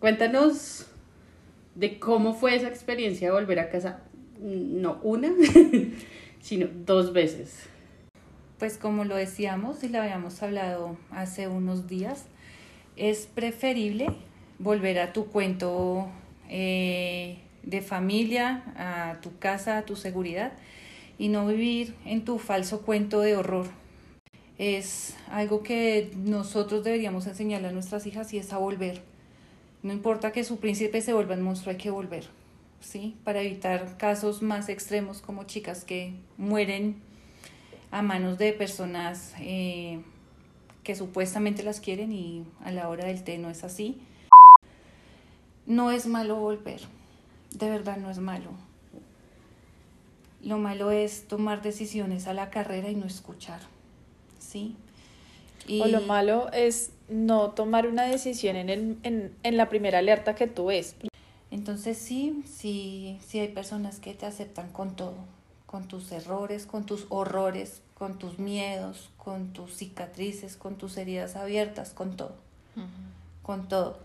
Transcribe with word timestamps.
Cuéntanos 0.00 0.86
de 1.74 1.98
cómo 1.98 2.32
fue 2.32 2.56
esa 2.56 2.68
experiencia 2.68 3.28
de 3.28 3.34
volver 3.34 3.60
a 3.60 3.68
casa, 3.68 4.00
no 4.40 4.98
una, 5.02 5.30
sino 6.40 6.68
dos 6.86 7.12
veces. 7.12 7.66
Pues 8.58 8.78
como 8.78 9.04
lo 9.04 9.14
decíamos 9.14 9.84
y 9.84 9.90
lo 9.90 10.00
habíamos 10.00 10.42
hablado 10.42 10.96
hace 11.10 11.48
unos 11.48 11.86
días, 11.86 12.24
es 12.96 13.26
preferible 13.26 14.06
volver 14.58 14.98
a 15.00 15.12
tu 15.12 15.26
cuento 15.26 16.08
eh, 16.48 17.36
de 17.62 17.82
familia, 17.82 18.62
a 18.76 19.20
tu 19.20 19.38
casa, 19.38 19.76
a 19.76 19.82
tu 19.82 19.96
seguridad 19.96 20.52
y 21.18 21.28
no 21.28 21.46
vivir 21.46 21.94
en 22.06 22.24
tu 22.24 22.38
falso 22.38 22.80
cuento 22.86 23.20
de 23.20 23.36
horror. 23.36 23.66
Es 24.56 25.14
algo 25.30 25.62
que 25.62 26.10
nosotros 26.16 26.84
deberíamos 26.84 27.26
enseñarle 27.26 27.68
a 27.68 27.72
nuestras 27.72 28.06
hijas 28.06 28.32
y 28.32 28.38
es 28.38 28.54
a 28.54 28.56
volver. 28.56 29.02
No 29.82 29.92
importa 29.92 30.32
que 30.32 30.44
su 30.44 30.58
príncipe 30.58 31.00
se 31.00 31.14
vuelva 31.14 31.34
un 31.34 31.42
monstruo, 31.42 31.72
hay 31.72 31.78
que 31.78 31.90
volver, 31.90 32.28
¿sí? 32.80 33.16
Para 33.24 33.40
evitar 33.40 33.96
casos 33.96 34.42
más 34.42 34.68
extremos 34.68 35.22
como 35.22 35.44
chicas 35.44 35.84
que 35.84 36.14
mueren 36.36 37.00
a 37.90 38.02
manos 38.02 38.36
de 38.38 38.52
personas 38.52 39.34
eh, 39.40 40.02
que 40.82 40.94
supuestamente 40.94 41.62
las 41.62 41.80
quieren 41.80 42.12
y 42.12 42.44
a 42.62 42.72
la 42.72 42.88
hora 42.88 43.06
del 43.06 43.24
té 43.24 43.38
no 43.38 43.48
es 43.48 43.64
así. 43.64 44.00
No 45.66 45.90
es 45.90 46.06
malo 46.06 46.36
volver, 46.36 46.80
de 47.52 47.70
verdad 47.70 47.96
no 47.96 48.10
es 48.10 48.18
malo. 48.18 48.50
Lo 50.42 50.58
malo 50.58 50.90
es 50.90 51.28
tomar 51.28 51.62
decisiones 51.62 52.26
a 52.26 52.34
la 52.34 52.50
carrera 52.50 52.90
y 52.90 52.94
no 52.94 53.06
escuchar, 53.06 53.60
¿sí? 54.38 54.76
O 55.78 55.86
lo 55.86 56.00
malo 56.00 56.50
es 56.52 56.90
no 57.08 57.50
tomar 57.50 57.86
una 57.86 58.04
decisión 58.04 58.56
en, 58.56 58.70
el, 58.70 58.96
en, 59.02 59.32
en 59.42 59.56
la 59.56 59.68
primera 59.68 59.98
alerta 59.98 60.34
que 60.34 60.46
tú 60.46 60.66
ves. 60.66 60.96
Entonces 61.50 61.98
sí, 61.98 62.42
sí, 62.46 63.18
sí 63.26 63.40
hay 63.40 63.48
personas 63.48 63.98
que 63.98 64.14
te 64.14 64.26
aceptan 64.26 64.70
con 64.70 64.96
todo, 64.96 65.16
con 65.66 65.88
tus 65.88 66.10
errores, 66.12 66.66
con 66.66 66.86
tus 66.86 67.06
horrores, 67.08 67.82
con 67.94 68.18
tus 68.18 68.38
miedos, 68.38 69.10
con 69.18 69.52
tus 69.52 69.76
cicatrices, 69.76 70.56
con 70.56 70.76
tus 70.76 70.96
heridas 70.96 71.36
abiertas, 71.36 71.92
con 71.92 72.16
todo, 72.16 72.34
con 73.42 73.68
todo. 73.68 73.98